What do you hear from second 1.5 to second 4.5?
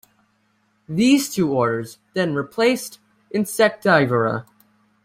orders then replaced Insectivora.